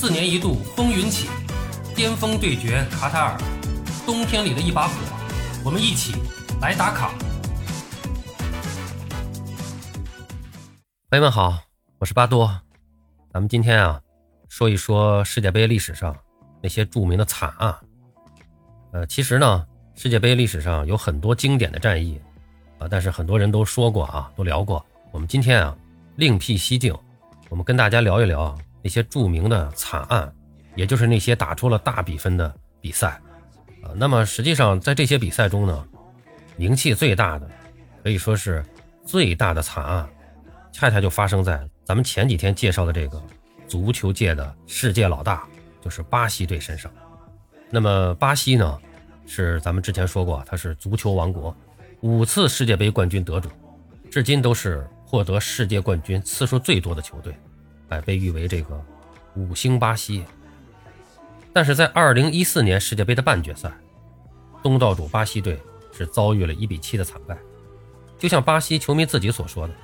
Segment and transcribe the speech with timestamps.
[0.00, 1.26] 四年一度风云起，
[1.96, 3.36] 巅峰对决卡塔尔，
[4.06, 4.94] 冬天里的一把火，
[5.64, 6.14] 我们一起
[6.60, 7.12] 来打卡。
[11.10, 11.58] 朋友们好，
[11.98, 12.46] 我是巴多，
[13.32, 14.00] 咱们今天啊
[14.48, 16.16] 说一说世界杯历史上
[16.62, 17.76] 那些著名的惨案。
[18.92, 22.20] 呃，其实呢，世界杯历史上有很多经典的战役
[22.78, 24.86] 啊，但是很多人都说过啊，都聊过。
[25.10, 25.76] 我们今天啊
[26.14, 26.96] 另辟蹊径，
[27.48, 28.56] 我们跟大家聊一聊。
[28.82, 30.32] 那些著名的惨案，
[30.74, 33.20] 也就是那些打出了大比分的比赛，
[33.82, 35.86] 啊，那么实际上在这些比赛中呢，
[36.56, 37.50] 名气最大的，
[38.02, 38.64] 可以说是
[39.04, 40.08] 最大的惨案，
[40.72, 43.22] 恰恰就发生在咱们前几天介绍的这个
[43.66, 45.46] 足球界的世界老大，
[45.82, 46.90] 就是巴西队身上。
[47.70, 48.78] 那么巴西呢，
[49.26, 51.54] 是咱们之前说过，他是足球王国，
[52.00, 53.50] 五次世界杯冠军得主，
[54.10, 57.34] 至今都是获得世界冠军次数最多的球队。
[57.88, 58.84] 哎，被誉为这个
[59.34, 60.24] 五星巴西。
[61.52, 63.72] 但是在二零一四年世界杯的半决赛，
[64.62, 65.58] 东道主巴西队
[65.92, 67.36] 是遭遇了一比七的惨败。
[68.18, 69.74] 就像巴西球迷自己所说的，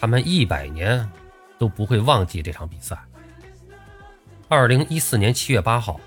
[0.00, 1.08] 他们一百年
[1.58, 2.96] 都不会忘记这场比赛。
[4.48, 6.00] 二零一四年七月八号，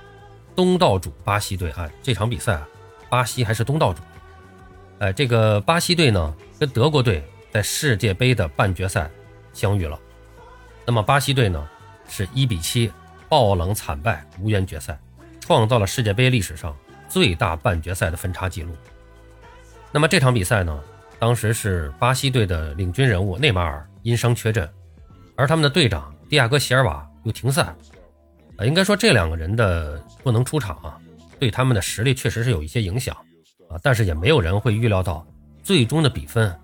[0.56, 2.67] 东道主巴西队啊，这场比赛啊，
[3.09, 4.02] 巴西还是东道主。
[5.00, 9.09] 哎，这个巴西队呢，跟德国队在世界杯的半决赛
[9.53, 10.00] 相遇了。
[10.88, 11.68] 那么巴西队呢，
[12.08, 12.90] 是一比七
[13.28, 14.98] 爆冷惨败，无缘决赛，
[15.42, 16.74] 创造了世界杯历史上
[17.10, 18.74] 最大半决赛的分差纪录。
[19.92, 20.82] 那么这场比赛呢，
[21.20, 24.68] 当时是巴西队的领军人物内马尔因伤缺阵，
[25.36, 27.64] 而他们的队长蒂亚戈席尔瓦又停赛。
[28.56, 30.98] 啊，应该说这两个人的不能出场啊，
[31.38, 33.14] 对他们的实力确实是有一些影响
[33.70, 35.28] 啊，但是也没有人会预料到
[35.62, 36.58] 最终的比分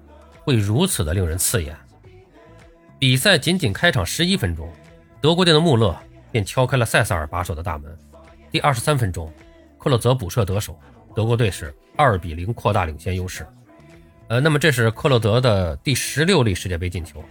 [0.46, 1.78] 会如此的令人刺眼。
[3.04, 4.72] 比赛仅仅开场十一分钟，
[5.20, 5.94] 德国队的穆勒
[6.32, 7.94] 便敲开了塞萨尔把守的大门。
[8.50, 9.30] 第二十三分钟，
[9.78, 10.80] 克洛泽补射得手，
[11.14, 13.46] 德国队是二比零扩大领先优势。
[14.30, 17.22] 呃，那么这是克洛泽的第十六粒世界杯进球，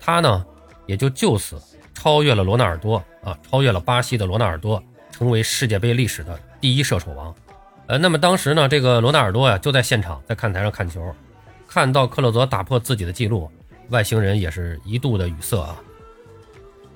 [0.00, 0.42] 他呢
[0.86, 1.60] 也就就此
[1.92, 7.34] 超越了罗纳尔多啊，超越了巴西的罗纳尔多，成为世界杯历史的第一射手王。
[7.86, 11.14] 呃，那么当时呢，这个罗纳尔多呀就在现场，在看台上看球，
[11.66, 13.50] 看到克洛泽打破自己的记录。
[13.90, 15.80] 外星人也是一度的语塞啊！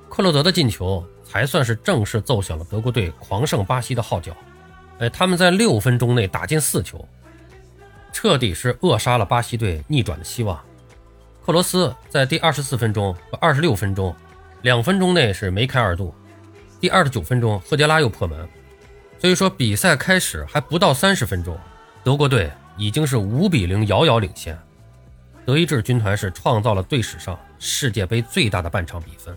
[0.08, 4.36] 克洛德的进球才算是正式奏响了德国队狂胜巴西的号角。
[4.98, 7.08] 哎，他们在六分钟内打进四球，
[8.12, 10.60] 彻底是扼杀了巴西队逆转的希望。
[11.44, 14.14] 克罗斯在第二十四分钟和二十六分钟
[14.60, 16.14] 两分钟内是梅开二度，
[16.78, 18.48] 第二十九分钟赫杰拉又破门。
[19.18, 21.58] 所以说，比赛开始还不到三十分钟，
[22.04, 24.58] 德国队已经是五比零遥遥领先。
[25.44, 29.36] 德意志军团是创造了队史上世界杯最大的半场比分。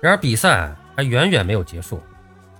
[0.00, 2.00] 然而比赛还远远没有结束，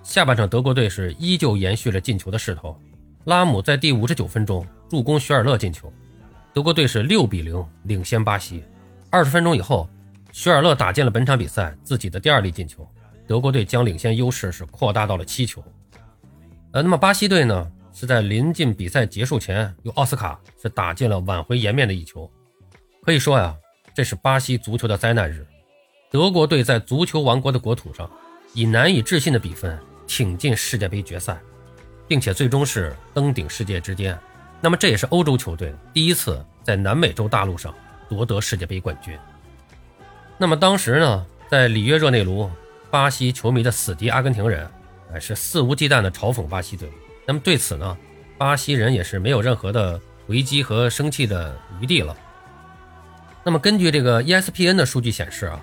[0.03, 2.79] 下半场德国队是依旧延续了进球的势头。
[3.25, 5.93] 拉姆在第五十九分钟助攻许尔勒进球，
[6.53, 8.63] 德国队是六比零领先巴西。
[9.11, 9.89] 二十分钟以后，
[10.33, 12.87] 许尔勒打进了本场比赛自己的第二粒进球，
[13.27, 15.65] 德国队将领先优势是扩大到了七球。
[16.73, 17.71] 呃，那么巴西队呢？
[17.99, 22.31] 是在临近比赛结束前，由奥斯卡是打进了挽回颜面的一球。
[23.03, 23.57] 可以说呀，
[23.95, 25.47] 这是巴西足球的灾难日。
[26.11, 28.07] 德国队在足球王国的国土上，
[28.53, 31.41] 以难以置信的比分挺进世界杯决赛，
[32.07, 34.19] 并且最终是登顶世界之巅。
[34.61, 37.75] 那么这也是欧洲球队第一次在南美洲大陆上
[38.11, 39.19] 夺得世界杯冠军。
[40.37, 42.51] 那么当时呢，在里约热内卢，
[42.91, 44.71] 巴西球迷的死敌阿根廷人，
[45.15, 46.91] 哎，是肆无忌惮地嘲讽巴西队。
[47.27, 47.97] 那么对此呢，
[48.39, 52.17] 巴西人也是没有任何的回击和生气的余地了。
[53.45, 55.61] 那么根据这个 ESPN 的数据显示啊，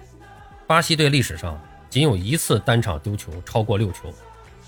[0.67, 4.13] 巴西队历史上仅有一次单场丢球超过六球，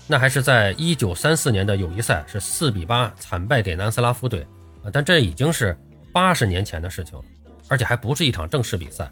[0.06, 4.46] 那还是在1934年的友谊赛是4比8惨败给南斯拉夫队
[4.82, 5.76] 啊，但这已经是
[6.12, 7.24] 八十年前的事情了，
[7.68, 9.10] 而且还不是一场正式比赛。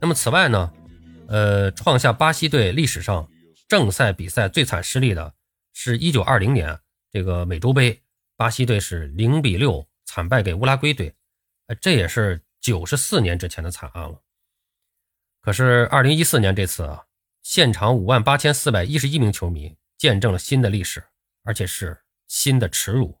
[0.00, 0.70] 那么此外呢，
[1.28, 3.28] 呃，创下巴西队历史上
[3.68, 5.32] 正赛比赛最惨失利的
[5.72, 6.78] 是一九二零年。
[7.12, 8.02] 这个美洲杯，
[8.36, 11.14] 巴西队是零比六惨败给乌拉圭队，
[11.66, 14.22] 呃，这也是九十四年之前的惨案了。
[15.40, 17.06] 可是二零一四年这次啊，
[17.42, 21.02] 现场五万八千四百一十一名球迷见证了新的历史，
[21.44, 23.18] 而且是新的耻辱。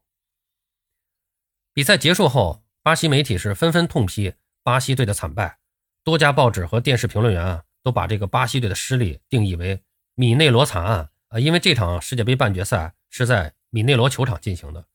[1.72, 5.58] 比赛结束后，巴西媒体是纷纷痛批巴西队的惨败，
[6.04, 9.82] 多家报纸和电视评论员啊，都把这个巴西队的失利定义为
[10.14, 13.55] 米内罗惨案啊，因为这场世界杯半决赛是在。
[13.76, 14.86] 米内罗球场进行的，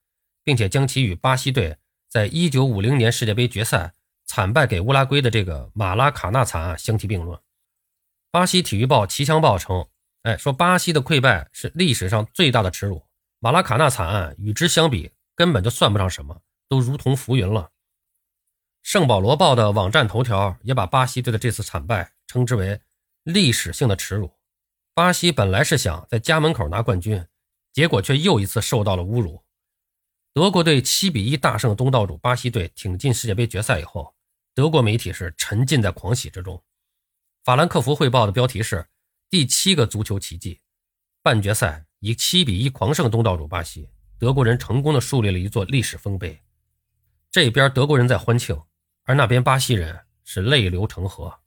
[0.44, 1.78] 并且将其与巴西队
[2.10, 3.94] 在1950年世界杯决赛
[4.25, 7.39] 惨败给乌拉圭的这个马拉卡纳惨案相提并论。
[8.31, 9.88] 巴西体育报《骑枪报》称，
[10.24, 13.06] 哎，说巴西的溃败是历史上最大的耻辱，
[13.38, 17.69] 马拉卡纳惨案与之相比根本就算不上什么，都如同浮云了。
[18.81, 22.81] 圣保罗报的网站头条也把巴西队的这次惨败称之为
[23.25, 24.34] 历史性的耻辱。
[24.95, 27.24] 巴西本来是想在家门口拿冠军，
[27.73, 29.44] 结果却又一次受到了侮辱。
[30.33, 34.15] 德国队七比一大胜东道主巴西队，挺进世界杯决赛以后，
[34.53, 36.63] 德国媒体是沉浸在狂喜之中。
[37.44, 38.88] 法兰克福汇报的标题是
[39.29, 40.62] “第七个足球奇迹”，
[41.23, 43.89] 半决赛以七比一狂胜东道主巴西，
[44.19, 46.39] 德国人成功的树立了一座历史丰碑。
[47.29, 48.62] 这边德国人在欢庆，
[49.03, 51.39] 而那边巴西人是泪流成河。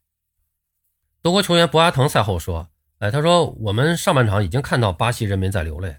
[1.21, 2.69] 德国球员博阿滕赛后说
[2.99, 5.97] ：“哎，他说我们上半场已经看到巴西人民在流泪，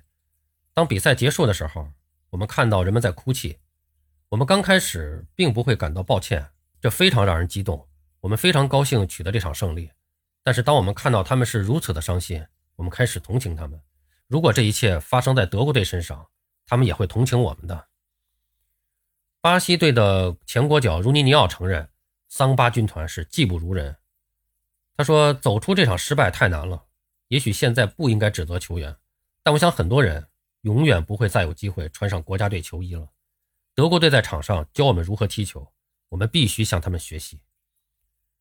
[0.76, 1.88] 当比赛结束的时候。”
[2.30, 3.60] 我们看到人们在哭泣，
[4.28, 6.50] 我们刚开始并不会感到抱歉，
[6.80, 7.88] 这非常让人激动。
[8.20, 9.90] 我们非常高兴取得这场胜利，
[10.42, 12.44] 但是当我们看到他们是如此的伤心，
[12.74, 13.80] 我们开始同情他们。
[14.26, 16.28] 如果这一切发生在德国队身上，
[16.66, 17.86] 他们也会同情我们的。
[19.40, 21.88] 巴西队的前国脚茹尼尼奥承认，
[22.28, 23.96] 桑巴军团是技不如人。
[24.96, 26.86] 他说：“走出这场失败太难了，
[27.28, 28.96] 也许现在不应该指责球员，
[29.44, 30.28] 但我想很多人。”
[30.66, 33.08] 永远不会再有机会穿上国家队球衣了。
[33.72, 35.72] 德国队在场上教我们如何踢球，
[36.08, 37.40] 我们必须向他们学习。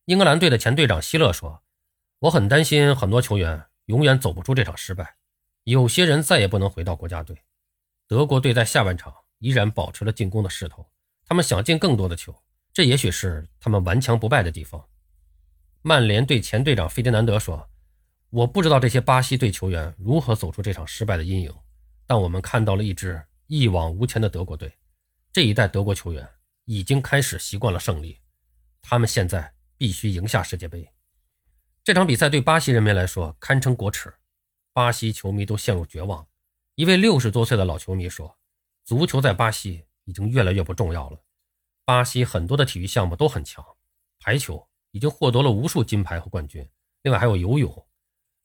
[0.06, 1.62] 英格兰队的前队长希勒说
[2.18, 5.18] ：“我很担心很多球员永远走不出这场失败，
[5.66, 7.44] 有些人再也不能回到国家队。”
[8.10, 10.84] 德国队在下半场依然保持了进攻的势头，
[11.28, 12.36] 他们想进更多的球，
[12.74, 14.84] 这也许是他们顽强不败的地方。
[15.84, 17.70] 曼联队前队长费迪南德说
[18.32, 21.54] ：“我不知道这些巴西队球员如何走出这场失败的阴影。”
[22.08, 24.72] 但我们看到了一支一往无前的德国队，
[25.34, 26.28] 这一代德国球员
[26.66, 28.20] 已经开始习惯了胜利，
[28.82, 30.90] 他们现在必须赢下世界杯。
[31.84, 34.14] 这场比赛对巴西人民来说堪称国耻，
[34.74, 36.28] 巴西球迷都陷入绝望。
[36.76, 38.38] 一位六十多岁的老球迷说
[38.84, 41.24] ：“足球在巴西已经越来越不重要了。
[41.86, 43.64] 巴西很多的体育项目都很强，
[44.20, 46.68] 排球已经获得了无数金牌和冠军，
[47.04, 47.88] 另外还有游泳。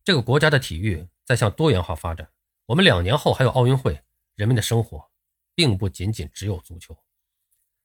[0.04, 2.28] 这个国家的体育在向多元化发展。”
[2.70, 4.00] 我们两年后还有奥运会，
[4.36, 5.10] 人们的生活
[5.56, 6.96] 并不仅仅只有足球。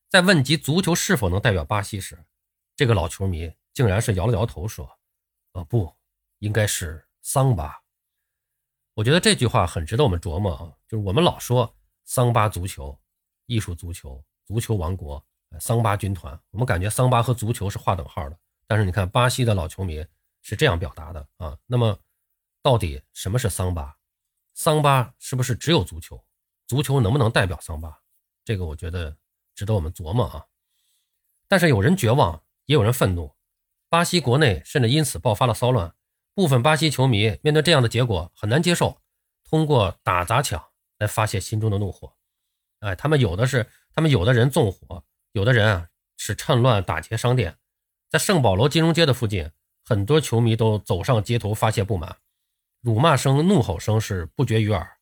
[0.09, 2.23] 在问及足球是否能代表巴西时，
[2.75, 4.99] 这个老球迷竟然是摇了摇头说
[5.53, 5.91] ：“呃，不，
[6.37, 7.81] 应该是桑巴。”
[8.93, 10.71] 我觉得这句话很值得我们琢磨啊。
[10.87, 12.95] 就是我们老说桑巴足球、
[13.47, 15.25] 艺术足球、足球王国、
[15.59, 18.37] 桑巴军团，我们感觉桑巴和足球是划等号的。
[18.67, 20.05] 但是你看巴西的老球迷
[20.43, 21.57] 是这样表达的啊。
[21.65, 21.99] 那么，
[22.61, 23.97] 到底什么是桑巴？
[24.55, 26.23] 桑巴是不是只有足球？
[26.65, 27.99] 足球能不能代表桑巴？
[28.45, 29.17] 这个我觉得
[29.53, 30.45] 值得我们琢磨啊。
[31.49, 33.35] 但是有人绝望，也有人愤怒。
[33.89, 35.93] 巴西国内甚至因此爆发了骚乱。
[36.33, 39.01] 部分巴西球迷面对这样的结果很难接受，
[39.43, 40.65] 通过打砸抢
[40.99, 42.13] 来发泄心中的怒火。
[42.79, 45.03] 哎，他们有的是，他们有的人纵火，
[45.33, 47.57] 有的人啊是趁乱打劫商店。
[48.09, 49.51] 在圣保罗金融街的附近，
[49.83, 52.17] 很多球迷都走上街头发泄不满。
[52.85, 54.99] 辱骂声、怒吼声是不绝于耳。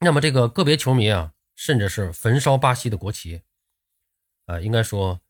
[0.00, 3.44] 那么，这个个别球迷啊，甚至是焚烧巴西的国旗。
[4.44, 5.22] 啊，应该说，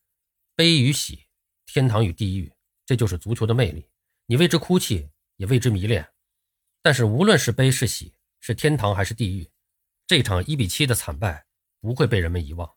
[0.56, 1.28] 悲与喜，
[1.64, 2.52] 天堂与地狱，
[2.84, 3.88] 这就是足球的魅力。
[4.26, 6.12] 你为之哭泣，也为之迷恋。
[6.82, 9.48] 但是，无论是悲是喜，是天堂还是地狱，
[10.08, 11.46] 这场一比七的惨败
[11.80, 12.68] 不会被人们遗忘，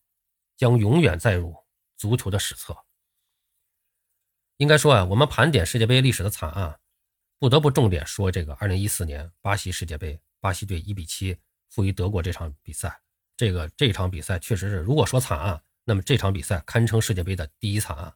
[0.56, 1.56] 将永远载入
[1.98, 2.86] 足球的史册。
[4.58, 6.80] 应该说啊，我们盘点世界杯历史的惨案。
[7.38, 11.38] 不得不重点说这个2014年巴西世界杯，巴西队1比7
[11.70, 13.02] 负于德国这场比赛。
[13.38, 18.14] 这个这场比赛确实是，如果说惨案，那么这场比赛堪称世界杯的第一惨案。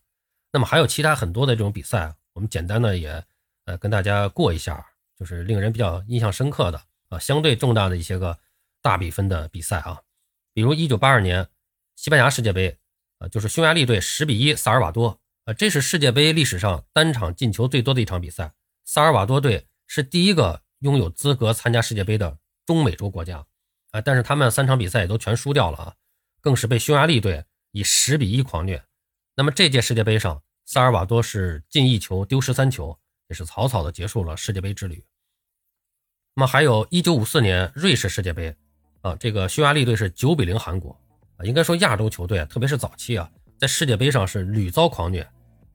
[0.51, 3.23] 那么还有其他很多的这种比赛，我们简单的也
[3.65, 4.83] 呃跟大家过一下，
[5.17, 8.39] 就是令人比较印象深刻的啊，相对重大的一些个
[8.81, 10.01] 大比分的比赛啊，
[10.53, 11.49] 比如1982年
[11.97, 12.79] 西班牙世界杯，
[13.17, 18.53] 啊就是匈牙利队10比1萨尔瓦多，啊这是世界杯历史上单场进球最多的一场比赛。
[18.91, 23.45] 萨尔瓦多队是第一个拥有资格参加世界杯的中美洲国家，
[23.91, 25.93] 啊，但是他们三场比赛也都全输掉了啊，
[26.41, 28.83] 更是被匈牙利队以十比一狂虐。
[29.35, 35.05] 那么这届世界杯上，萨尔瓦多是进一球丢十三球，也是草草的结束了世界杯之旅。
[36.33, 38.55] 那么还有一九五四年瑞士世界杯，
[39.01, 40.99] 啊，这个匈牙利队是九比零韩国，
[41.37, 43.29] 啊，应该说亚洲球队，特别是早期啊，
[43.59, 45.29] 在世界杯上是屡遭狂虐。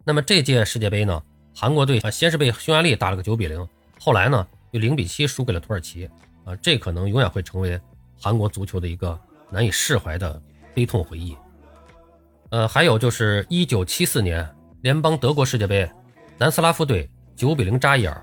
[0.05, 1.23] 那么这届世界杯呢？
[1.55, 3.67] 韩国队啊，先是被匈牙利打了个九比零，
[4.01, 6.11] 后来呢又零比七输给了土耳其
[6.45, 7.81] 啊，这可能永远会成为
[8.21, 9.19] 韩国足球的一个
[9.51, 10.41] 难以释怀的
[10.75, 11.37] 悲痛回忆。
[12.51, 14.49] 呃，还有就是一九七四年
[14.83, 15.89] 联邦德国世界杯，
[16.39, 18.15] 南斯拉夫队九比零扎伊尔，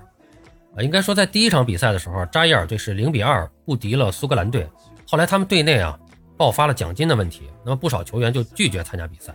[0.76, 4.68] 啊，应该说在第一场比赛的时候，扎伊尔队是零比二不敌了苏格兰队。
[5.08, 5.98] 后来他们队内啊
[6.36, 9.34] 爆发了奖金的问题，那么不少球员就拒绝参加比赛。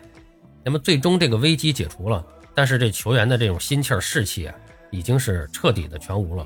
[0.64, 2.26] 那么最终这个危机解除了，
[2.58, 4.56] 但是这球员的这种心气儿士气啊，
[4.90, 6.44] 已经是彻底的全无了。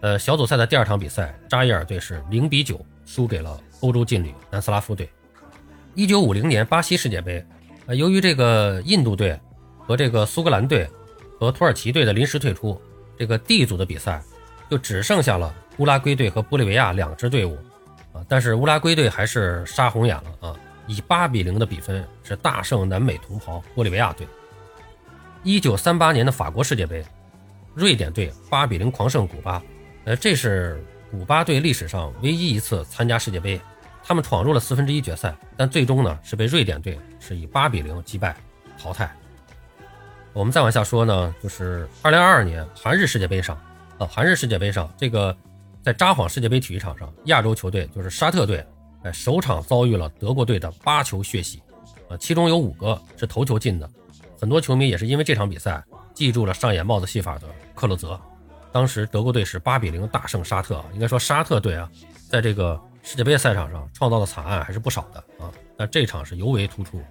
[0.00, 5.10] 呃，小组赛的第二场比赛，扎伊尔队是零比九输给了欧洲劲旅南斯拉夫队。
[5.96, 7.44] 一九五零年巴西世界杯，
[7.86, 9.36] 呃，由于这个印度队
[9.76, 10.88] 和这个苏格兰队
[11.40, 12.80] 和土耳其队的临时退出，
[13.18, 14.22] 这个 D 组的比赛
[14.70, 17.58] 就只剩下了乌拉圭队和玻利维亚两支队伍
[18.12, 18.24] 啊。
[18.28, 24.24] 但是乌拉圭队还是杀红眼了啊，以八比零的比分是大胜南美同袍玻利维亚队。
[25.42, 27.02] 一九三八年的法国世界杯，
[27.74, 29.62] 瑞典队八比零狂胜古巴，
[30.04, 33.58] 呃，这是古巴队历史上唯一一次参加世界杯。
[34.02, 38.36] 他们闯入了四分之一决赛，但最终呢是被瑞典队是以八比零击败
[38.78, 39.10] 淘汰。
[40.32, 43.56] 我们再往下说呢，就是二零二二年韩日世界杯上，
[43.98, 45.34] 啊，韩日世界杯上这个
[45.82, 48.64] 在札幌世界杯体育场上，亚洲球队就是沙特队，
[49.04, 51.62] 哎，首场遭遇了德国队的八球血洗，
[52.08, 53.88] 啊，其中有五个是头球进的。
[54.40, 58.18] 很多球迷也是因为这场比赛记住了上演帽子戏法的克洛泽。
[58.72, 61.90] 当时德国队是八比零大胜沙特，应该说沙特队啊，
[62.28, 62.80] 在这个。
[63.02, 67.02] 世界杯赛场上创造的惨案还是不少的啊，但这场是尤为突出。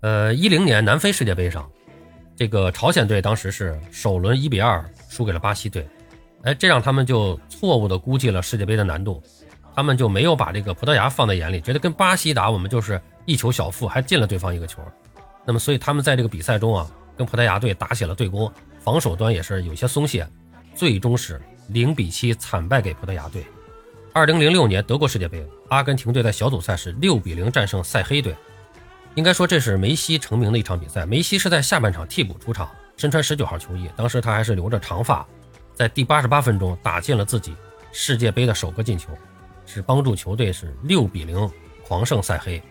[0.00, 1.66] 呃，一零年南非世界杯上，
[2.36, 5.88] 这个朝鲜队当时是首轮一比二输给了巴西队，
[6.42, 9.22] 哎，这让他们就错误的估计了世界杯的难度，
[9.74, 14.82] 他们就没有把这个葡萄牙放在眼里，觉得跟巴西打我们就是一球小负，还进了对方一个球。
[15.44, 20.26] 那么，所以他们在这个比赛中啊，跟葡萄牙队打起了对攻，防守端也是有些松懈，
[20.74, 23.44] 最终是零比七惨败给葡萄牙队。
[24.12, 28.36] 二零零六年德国世界杯，阿根廷队在小组赛是六比零战胜塞黑队。
[29.14, 31.04] 应该说这是梅西成名的一场比赛。
[31.04, 35.26] 梅西是在下半场替补出场，身穿十九号球衣，当时他还是留着长发，
[35.74, 37.54] 在第八十八分钟打进了自己
[37.90, 39.08] 世界杯的首个进球，
[39.66, 41.50] 是帮助球队是六比零
[41.86, 42.62] 狂胜塞黑。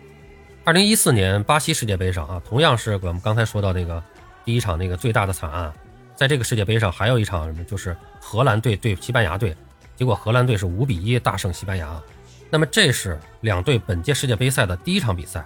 [0.64, 4.00] 二零一四年巴西世界杯上啊，同样是我们刚才说到那个
[4.44, 5.72] 第一场那个最大的惨案，
[6.14, 9.56] 在这个世界杯上还有一场什么就是荷兰队对西班牙队。
[9.96, 12.00] 结果荷兰队是五比一大胜西班牙，
[12.48, 15.44] 那么这是两队本届世界杯赛的第一场比赛，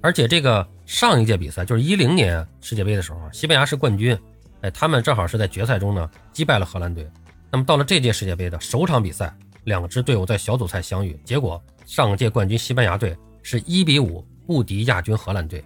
[0.00, 4.18] 而且这个上一届比赛就是一零年世界杯的时候，西班牙是冠军，
[4.62, 7.06] 哎，他们正好是在决赛中呢击败了荷兰队。
[7.50, 9.30] 那么到了这届世界杯的首场比赛，
[9.64, 15.62] 两支队伍在小组赛相遇，结果上届冠军西班牙队是一比五不敌亚军荷兰队，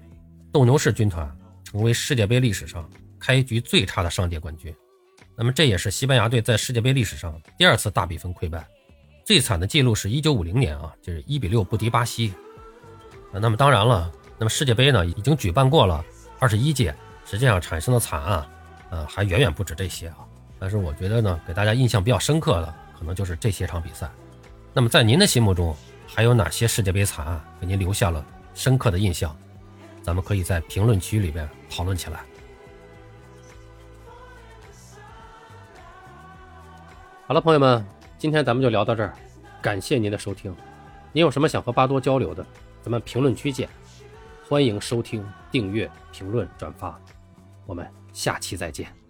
[0.50, 4.74] 斗牛士军团成为世界杯历史上开局最差的上届冠军。
[5.36, 8.66] 那么这也是西班牙队在世界杯历史上第二次大比分溃败，
[9.24, 12.34] 最惨的记录是1950年啊，就是1比6不敌巴西。
[13.32, 16.04] 那么当然了，那么世界杯呢已经举办过了
[16.40, 16.92] 21届，
[17.24, 18.44] 实际上产生的惨案，
[18.90, 20.16] 呃还远远不止这些啊。
[20.58, 24.10] 但是我觉得呢，给大家印象比较深刻的可能就是这些场比赛。
[24.74, 25.72] 那么在您的心目中，
[26.04, 29.36] 还有哪些世界杯惨案给您留下了深刻的印象？
[30.02, 32.24] 咱们可以在评论区里边讨论起来。
[37.24, 37.86] 好了，朋友们，
[38.18, 39.14] 今天咱们就聊到这儿，
[39.62, 40.54] 感谢您的收听。
[41.12, 42.44] 您有什么想和巴多交流的，
[42.82, 43.68] 咱们评论区见。
[44.48, 47.00] 欢迎收听、订阅、评论、转发，
[47.64, 49.01] 我们下期再见。